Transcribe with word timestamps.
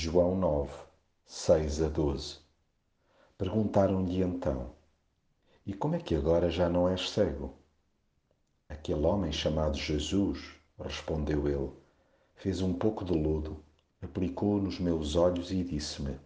João 0.00 0.36
9, 0.36 0.70
6 1.26 1.82
a 1.82 1.88
12. 1.88 2.36
Perguntaram-lhe 3.36 4.22
então: 4.22 4.70
E 5.66 5.74
como 5.74 5.96
é 5.96 5.98
que 5.98 6.14
agora 6.14 6.48
já 6.48 6.68
não 6.68 6.88
és 6.88 7.10
cego? 7.10 7.52
Aquele 8.68 9.04
homem 9.04 9.32
chamado 9.32 9.76
Jesus, 9.76 10.54
respondeu 10.78 11.48
ele, 11.48 11.72
fez 12.36 12.62
um 12.62 12.72
pouco 12.72 13.04
de 13.04 13.12
lodo, 13.12 13.60
aplicou 14.00 14.62
nos 14.62 14.78
meus 14.78 15.16
olhos 15.16 15.50
e 15.50 15.64
disse-me: 15.64 16.16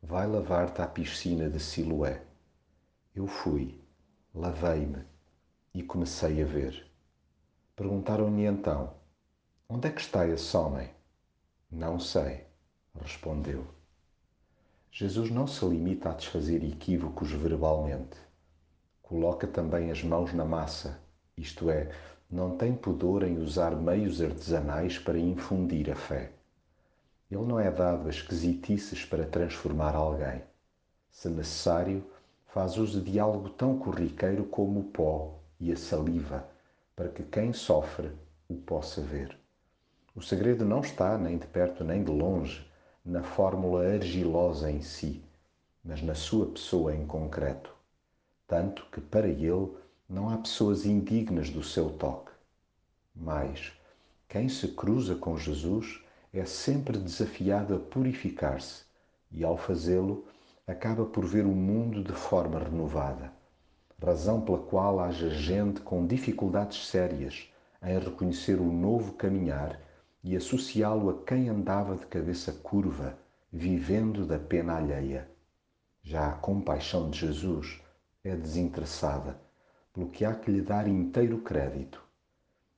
Vai 0.00 0.28
lavar-te 0.28 0.80
à 0.80 0.86
piscina 0.86 1.50
de 1.50 1.58
Siloé. 1.58 2.24
Eu 3.16 3.26
fui, 3.26 3.80
lavei-me 4.32 5.04
e 5.74 5.82
comecei 5.82 6.40
a 6.40 6.46
ver. 6.46 6.88
Perguntaram-lhe 7.74 8.44
então: 8.44 8.94
Onde 9.68 9.88
é 9.88 9.90
que 9.90 10.00
está 10.00 10.24
esse 10.24 10.56
homem? 10.56 10.88
Não 11.68 11.98
sei, 11.98 12.51
respondeu. 13.00 13.64
Jesus 14.90 15.30
não 15.30 15.46
se 15.46 15.64
limita 15.64 16.10
a 16.10 16.14
desfazer 16.14 16.62
equívocos 16.64 17.30
verbalmente. 17.32 18.16
Coloca 19.02 19.46
também 19.46 19.90
as 19.90 20.02
mãos 20.02 20.32
na 20.32 20.44
massa, 20.44 21.00
isto 21.36 21.70
é, 21.70 21.90
não 22.30 22.56
tem 22.56 22.74
pudor 22.74 23.22
em 23.22 23.38
usar 23.38 23.74
meios 23.76 24.20
artesanais 24.20 24.98
para 24.98 25.18
infundir 25.18 25.90
a 25.90 25.94
fé. 25.94 26.32
Ele 27.30 27.44
não 27.44 27.58
é 27.58 27.70
dado 27.70 28.06
a 28.06 28.10
esquisitices 28.10 29.04
para 29.04 29.26
transformar 29.26 29.94
alguém. 29.94 30.42
Se 31.10 31.28
necessário, 31.28 32.04
faz 32.46 32.76
uso 32.76 33.00
de 33.00 33.18
algo 33.18 33.48
tão 33.50 33.78
corriqueiro 33.78 34.44
como 34.44 34.80
o 34.80 34.84
pó 34.84 35.38
e 35.58 35.72
a 35.72 35.76
saliva, 35.76 36.46
para 36.94 37.08
que 37.08 37.22
quem 37.22 37.52
sofre 37.52 38.10
o 38.48 38.54
possa 38.54 39.00
ver. 39.00 39.36
O 40.14 40.20
segredo 40.20 40.64
não 40.64 40.80
está, 40.80 41.16
nem 41.16 41.38
de 41.38 41.46
perto 41.46 41.82
nem 41.82 42.04
de 42.04 42.10
longe, 42.10 42.70
na 43.04 43.22
fórmula 43.22 43.84
argilosa 43.84 44.70
em 44.70 44.80
si, 44.80 45.22
mas 45.84 46.00
na 46.02 46.14
sua 46.14 46.46
pessoa 46.46 46.94
em 46.94 47.04
concreto. 47.04 47.74
Tanto 48.46 48.86
que 48.92 49.00
para 49.00 49.26
ele 49.26 49.72
não 50.08 50.30
há 50.30 50.36
pessoas 50.36 50.86
indignas 50.86 51.50
do 51.50 51.62
seu 51.62 51.90
toque. 51.90 52.30
Mas 53.14 53.72
quem 54.28 54.48
se 54.48 54.68
cruza 54.68 55.16
com 55.16 55.36
Jesus 55.36 56.00
é 56.32 56.44
sempre 56.44 56.96
desafiado 56.96 57.74
a 57.74 57.78
purificar-se 57.78 58.84
e, 59.30 59.42
ao 59.42 59.56
fazê-lo, 59.56 60.24
acaba 60.66 61.04
por 61.04 61.24
ver 61.24 61.44
o 61.44 61.54
mundo 61.54 62.04
de 62.04 62.12
forma 62.12 62.58
renovada. 62.58 63.32
Razão 64.00 64.40
pela 64.40 64.58
qual 64.58 65.00
haja 65.00 65.28
gente 65.28 65.80
com 65.80 66.06
dificuldades 66.06 66.86
sérias 66.86 67.48
em 67.82 67.98
reconhecer 67.98 68.60
o 68.60 68.72
novo 68.72 69.14
caminhar 69.14 69.78
e 70.24 70.36
associá-lo 70.36 71.10
a 71.10 71.24
quem 71.24 71.48
andava 71.48 71.96
de 71.96 72.06
cabeça 72.06 72.52
curva, 72.52 73.18
vivendo 73.52 74.24
da 74.24 74.38
pena 74.38 74.76
alheia. 74.76 75.28
Já 76.00 76.28
a 76.28 76.36
compaixão 76.36 77.10
de 77.10 77.18
Jesus 77.18 77.80
é 78.22 78.36
desinteressada, 78.36 79.40
pelo 79.92 80.08
que 80.08 80.24
há 80.24 80.32
que 80.34 80.50
lhe 80.50 80.62
dar 80.62 80.86
inteiro 80.86 81.38
crédito. 81.38 82.00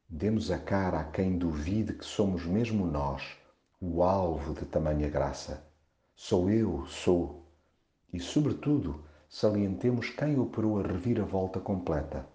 Demos 0.09 0.51
a 0.51 0.59
cara 0.59 1.01
a 1.01 1.05
quem 1.05 1.37
duvide 1.37 1.93
que 1.93 2.05
somos 2.05 2.47
mesmo 2.47 2.87
nós 2.87 3.37
o 3.79 4.03
alvo 4.03 4.55
de 4.55 4.65
tamanha 4.65 5.11
graça. 5.11 5.63
Sou 6.17 6.49
eu, 6.49 6.87
sou. 6.87 7.47
E, 8.11 8.19
sobretudo, 8.19 9.05
salientemos 9.29 10.09
quem 10.09 10.39
operou 10.39 10.79
a 10.79 10.83
reviravolta 10.83 11.61
completa. 11.61 12.27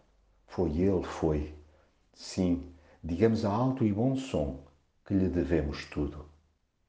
Foi 0.46 0.70
ele, 0.78 1.04
foi. 1.04 1.56
Sim, 2.14 2.72
digamos 3.04 3.44
a 3.44 3.50
alto 3.50 3.84
e 3.84 3.92
bom 3.92 4.16
som 4.16 4.69
que 5.10 5.16
lhe 5.16 5.28
devemos 5.28 5.86
tudo. 5.86 6.24